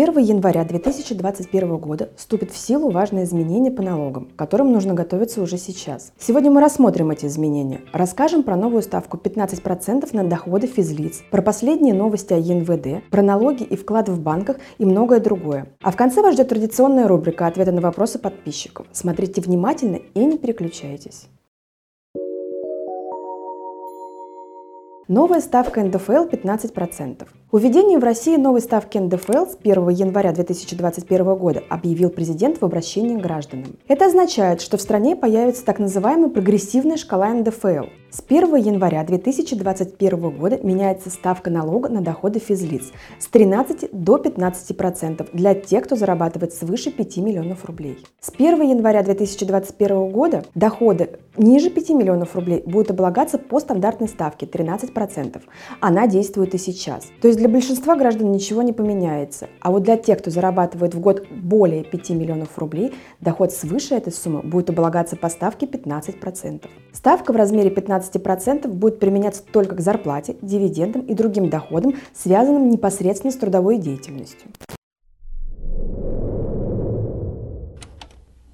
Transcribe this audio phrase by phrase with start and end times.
[0.00, 5.42] 1 января 2021 года вступит в силу важное изменение по налогам, к которым нужно готовиться
[5.42, 6.12] уже сейчас.
[6.20, 11.94] Сегодня мы рассмотрим эти изменения, расскажем про новую ставку 15% на доходы физлиц, про последние
[11.94, 15.66] новости о ЕНВД, про налоги и вклады в банках и многое другое.
[15.82, 18.86] А в конце вас ждет традиционная рубрика «Ответы на вопросы подписчиков».
[18.92, 21.26] Смотрите внимательно и не переключайтесь.
[25.08, 27.26] Новая ставка НДФЛ 15%.
[27.50, 33.16] Уведение в России новой ставки НДФЛ с 1 января 2021 года объявил президент в обращении
[33.16, 33.78] к гражданам.
[33.88, 37.86] Это означает, что в стране появится так называемая прогрессивная шкала НДФЛ.
[38.10, 42.84] С 1 января 2021 года меняется ставка налога на доходы физлиц
[43.18, 47.98] с 13 до 15% для тех, кто зарабатывает свыше 5 миллионов рублей.
[48.18, 54.46] С 1 января 2021 года доходы ниже 5 миллионов рублей будут облагаться по стандартной ставке
[54.46, 55.42] 13%.
[55.80, 57.08] Она действует и сейчас.
[57.20, 59.48] То есть для большинства граждан ничего не поменяется.
[59.60, 64.14] А вот для тех, кто зарабатывает в год более 5 миллионов рублей, доход свыше этой
[64.14, 66.62] суммы будет облагаться по ставке 15%.
[66.92, 67.97] Ставка в размере 15%
[68.68, 74.48] будет применяться только к зарплате, дивидендам и другим доходам, связанным непосредственно с трудовой деятельностью.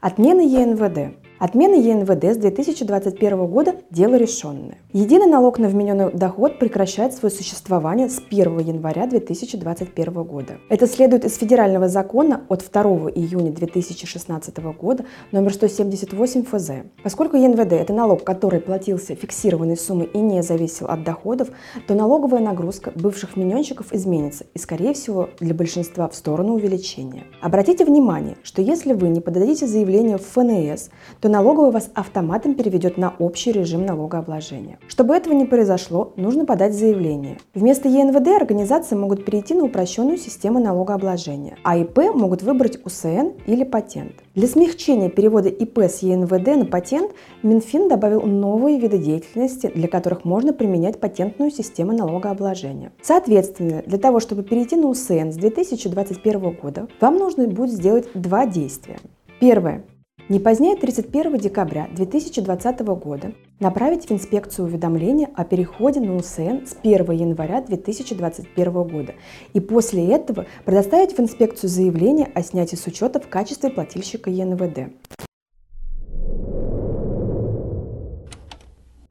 [0.00, 1.25] Отмена ЕНВД.
[1.38, 4.78] Отмена ЕНВД с 2021 года– дело решенное.
[4.94, 10.54] Единый налог на вмененный доход прекращает свое существование с 1 января 2021 года.
[10.70, 12.82] Это следует из федерального закона от 2
[13.14, 16.70] июня 2016 года номер 178 ФЗ.
[17.02, 21.48] Поскольку ЕНВД– это налог, который платился фиксированной суммой и не зависел от доходов,
[21.86, 27.24] то налоговая нагрузка бывших вмененщиков изменится и, скорее всего, для большинства в сторону увеличения.
[27.42, 30.88] Обратите внимание, что если вы не подадите заявление в ФНС,
[31.20, 34.78] то то налоговая вас автоматом переведет на общий режим налогообложения.
[34.86, 37.38] Чтобы этого не произошло, нужно подать заявление.
[37.52, 43.64] Вместо ЕНВД организации могут перейти на упрощенную систему налогообложения, а ИП могут выбрать УСН или
[43.64, 44.12] патент.
[44.36, 47.10] Для смягчения перевода ИП с ЕНВД на патент
[47.42, 52.92] Минфин добавил новые виды деятельности, для которых можно применять патентную систему налогообложения.
[53.02, 58.46] Соответственно, для того, чтобы перейти на УСН с 2021 года, вам нужно будет сделать два
[58.46, 58.98] действия.
[59.40, 59.82] Первое.
[60.28, 66.76] Не позднее 31 декабря 2020 года направить в инспекцию уведомление о переходе на УСН с
[66.82, 69.14] 1 января 2021 года
[69.52, 74.90] и после этого предоставить в инспекцию заявление о снятии с учета в качестве плательщика ЕНВД.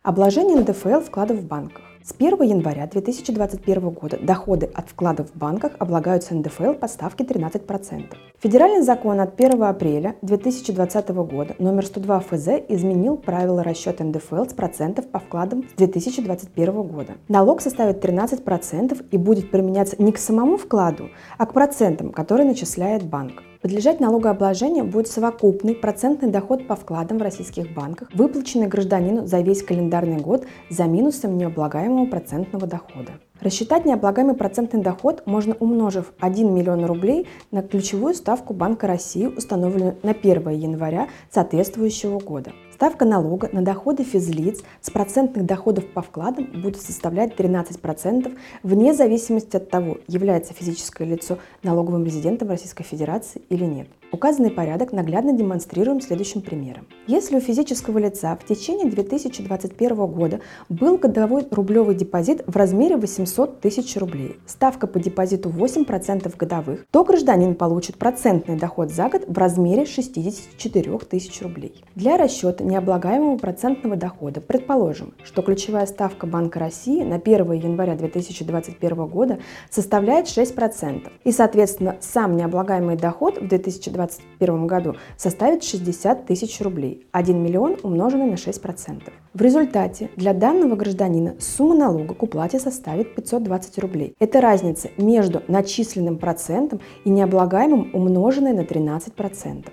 [0.06, 1.82] Обложение НДФЛ вкладов в банках.
[2.04, 8.14] С 1 января 2021 года доходы от вкладов в банках облагаются НДФЛ по ставке 13%.
[8.40, 14.54] Федеральный закон от 1 апреля 2020 года номер 102 ФЗ изменил правила расчета НДФЛ с
[14.54, 17.14] процентов по вкладам с 2021 года.
[17.28, 23.02] Налог составит 13% и будет применяться не к самому вкладу, а к процентам, которые начисляет
[23.02, 23.42] банк.
[23.66, 29.64] Подлежать налогообложению будет совокупный процентный доход по вкладам в российских банках, выплаченный гражданину за весь
[29.64, 33.14] календарный год за минусом необлагаемого процентного дохода.
[33.42, 39.98] Рассчитать необлагаемый процентный доход можно, умножив 1 миллион рублей на ключевую ставку Банка России, установленную
[40.04, 42.52] на 1 января соответствующего года.
[42.76, 49.56] Ставка налога на доходы физлиц с процентных доходов по вкладам будет составлять 13% вне зависимости
[49.56, 53.88] от того, является физическое лицо налоговым резидентом Российской Федерации или нет.
[54.16, 56.88] Указанный порядок наглядно демонстрируем следующим примером.
[57.06, 60.40] Если у физического лица в течение 2021 года
[60.70, 67.04] был годовой рублевый депозит в размере 800 тысяч рублей, ставка по депозиту 8% годовых, то
[67.04, 71.84] гражданин получит процентный доход за год в размере 64 тысяч рублей.
[71.96, 79.08] Для расчета необлагаемого процентного дохода предположим, что ключевая ставка Банка России на 1 января 2021
[79.08, 79.40] года
[79.70, 87.08] составляет 6%, и, соответственно, сам необлагаемый доход в 2021 2021 году составит 60 тысяч рублей,
[87.12, 89.12] 1 миллион умноженный на 6%.
[89.34, 94.16] В результате для данного гражданина сумма налога к уплате составит 520 рублей.
[94.20, 99.66] Это разница между начисленным процентом и необлагаемым умноженной на 13%.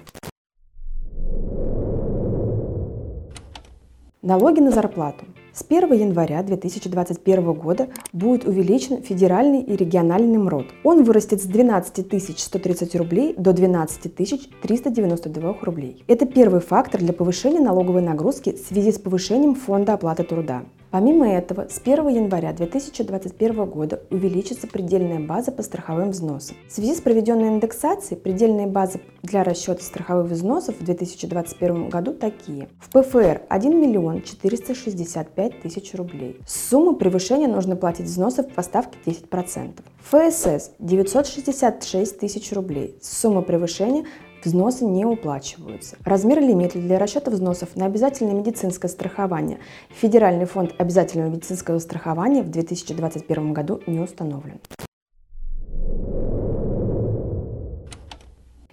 [4.22, 5.26] Налоги на зарплату.
[5.54, 10.69] С 1 января 2021 года будет увеличен федеральный и региональный МРОД.
[10.82, 16.04] Он вырастет с 12 130 рублей до 12 392 рублей.
[16.08, 20.62] Это первый фактор для повышения налоговой нагрузки в связи с повышением фонда оплаты труда.
[20.92, 26.54] Помимо этого, с 1 января 2021 года увеличится предельная база по страховым взносам.
[26.68, 32.68] В связи с проведенной индексацией предельные базы для расчета страховых взносов в 2021 году такие.
[32.78, 36.38] В ПФР 1 миллион 465 тысяч рублей.
[36.46, 39.80] Сумму превышения нужно платить взносов по ставке 10%.
[40.10, 42.98] ФСС 966 тысяч рублей.
[43.00, 44.04] Сумма превышения
[44.44, 45.96] взносы не уплачиваются.
[46.04, 49.58] Размер лимита для расчета взносов на обязательное медицинское страхование
[49.90, 54.60] Федеральный фонд обязательного медицинского страхования в 2021 году не установлен.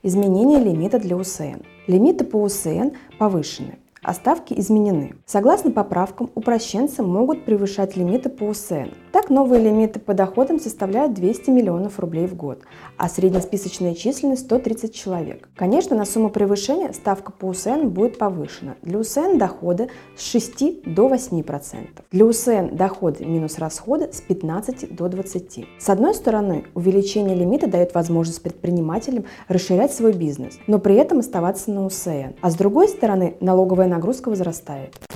[0.01, 1.62] Изменение лимита для УСН.
[1.88, 5.15] Лимиты по УСН повышены а ставки изменены.
[5.25, 8.89] Согласно поправкам, упрощенцы могут превышать лимиты по УСН.
[9.12, 12.62] Так, новые лимиты по доходам составляют 200 миллионов рублей в год,
[12.96, 15.50] а среднесписочная численность 130 человек.
[15.56, 18.76] Конечно, на сумму превышения ставка по УСН будет повышена.
[18.84, 21.88] Для УСН доходы с 6 до 8%.
[22.12, 25.66] Для УСН доходы минус расходы с 15 до 20.
[25.80, 31.72] С одной стороны, увеличение лимита дает возможность предпринимателям расширять свой бизнес, но при этом оставаться
[31.72, 32.36] на УСН.
[32.42, 35.09] А с другой стороны, налоговая нагрузка возрастает.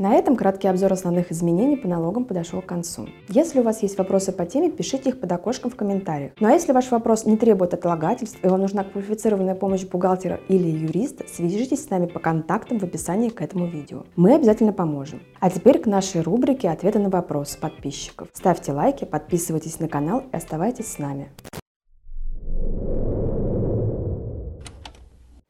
[0.00, 3.06] На этом краткий обзор основных изменений по налогам подошел к концу.
[3.28, 6.32] Если у вас есть вопросы по теме, пишите их под окошком в комментариях.
[6.40, 10.70] Ну а если ваш вопрос не требует отлагательств и вам нужна квалифицированная помощь бухгалтера или
[10.70, 14.04] юриста, свяжитесь с нами по контактам в описании к этому видео.
[14.16, 15.20] Мы обязательно поможем.
[15.38, 18.28] А теперь к нашей рубрике «Ответы на вопросы подписчиков».
[18.32, 21.28] Ставьте лайки, подписывайтесь на канал и оставайтесь с нами.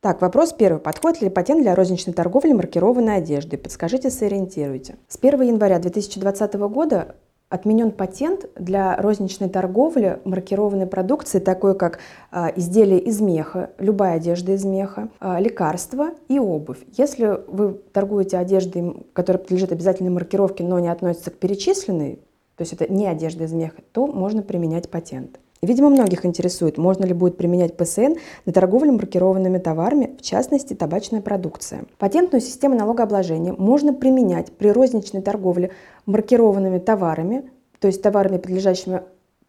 [0.03, 0.81] Так, вопрос первый.
[0.81, 3.59] Подходит ли патент для розничной торговли маркированной одеждой?
[3.59, 4.97] Подскажите, сориентируйте.
[5.09, 7.17] С 1 января 2020 года
[7.51, 11.99] отменен патент для розничной торговли маркированной продукции, такой как
[12.33, 16.79] э, изделия из меха, любая одежда из меха, э, лекарства и обувь.
[16.97, 22.21] Если вы торгуете одеждой, которая подлежит обязательной маркировке, но не относится к перечисленной,
[22.57, 25.41] то есть это не одежда из меха, то можно применять патент.
[25.63, 28.15] Видимо, многих интересует, можно ли будет применять ПСН
[28.47, 31.85] на торговлю маркированными товарами, в частности, табачная продукция.
[31.99, 35.73] Патентную систему налогообложения можно применять при розничной торговле
[36.07, 39.03] маркированными товарами, то есть товарами, подлежащими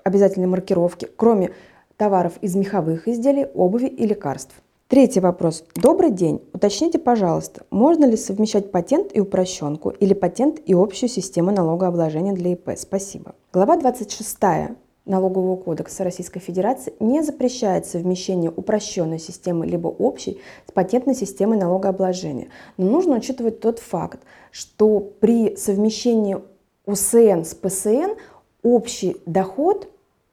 [0.04, 1.52] обязательной маркировке, кроме
[1.96, 4.56] товаров из меховых изделий, обуви и лекарств.
[4.90, 5.64] Третий вопрос.
[5.76, 6.42] Добрый день.
[6.52, 12.52] Уточните, пожалуйста, можно ли совмещать патент и упрощенку или патент и общую систему налогообложения для
[12.52, 12.72] ИП?
[12.76, 13.34] Спасибо.
[13.54, 14.38] Глава 26
[15.06, 22.50] Налогового кодекса Российской Федерации не запрещает совмещение упрощенной системы либо общей с патентной системой налогообложения.
[22.78, 24.20] Но нужно учитывать тот факт,
[24.52, 26.38] что при совмещении
[26.86, 28.12] УСН с ПСН
[28.62, 29.90] общий доход,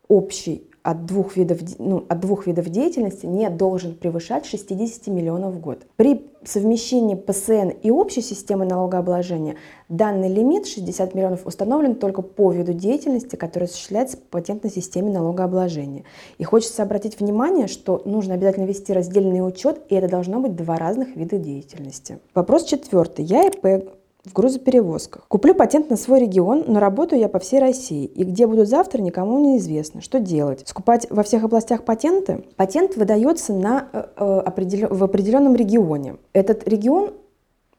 [0.07, 5.61] общий от двух, видов, ну, от двух видов деятельности не должен превышать 60 миллионов в
[5.61, 5.87] год.
[5.97, 9.57] При совмещении ПСН и общей системы налогообложения
[9.89, 16.05] данный лимит 60 миллионов установлен только по виду деятельности, который осуществляется по патентной системе налогообложения.
[16.39, 20.77] И хочется обратить внимание, что нужно обязательно вести раздельный учет, и это должно быть два
[20.77, 22.19] разных вида деятельности.
[22.35, 23.25] Вопрос четвертый.
[23.25, 23.91] Я ИП
[24.25, 25.27] в грузоперевозках.
[25.29, 28.05] Куплю патент на свой регион, но работаю я по всей России.
[28.05, 30.01] И где буду завтра, никому не известно.
[30.01, 30.63] Что делать?
[30.67, 32.45] Скупать во всех областях патенты?
[32.57, 36.17] Патент выдается на, э, э определен, в определенном регионе.
[36.33, 37.13] Этот регион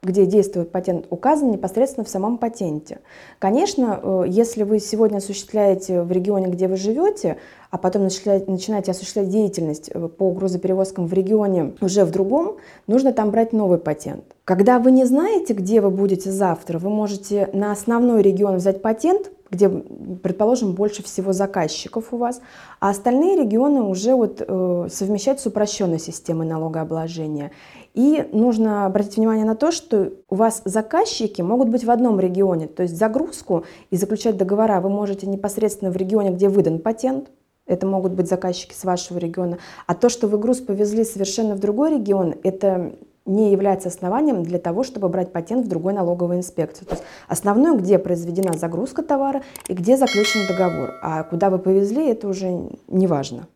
[0.01, 2.99] где действует патент, указан непосредственно в самом патенте.
[3.37, 7.37] Конечно, э, если вы сегодня осуществляете в регионе, где вы живете,
[7.69, 12.57] а потом начинаете осуществлять деятельность э, по грузоперевозкам в регионе уже в другом,
[12.87, 14.23] нужно там брать новый патент.
[14.45, 19.31] Когда вы не знаете, где вы будете завтра, вы можете на основной регион взять патент,
[19.51, 22.41] где, предположим, больше всего заказчиков у вас,
[22.79, 27.51] а остальные регионы уже вот, э, совмещать с упрощенной системой налогообложения.
[27.93, 32.67] И нужно обратить внимание на то, что у вас заказчики могут быть в одном регионе,
[32.67, 37.29] то есть загрузку и заключать договора вы можете непосредственно в регионе, где выдан патент,
[37.65, 41.59] это могут быть заказчики с вашего региона, а то, что вы груз повезли совершенно в
[41.59, 42.93] другой регион, это
[43.29, 46.85] не является основанием для того, чтобы брать патент в другой налоговой инспекции.
[46.85, 50.95] То есть основное, где произведена загрузка товара и где заключен договор.
[51.01, 53.47] А куда вы повезли, это уже не важно.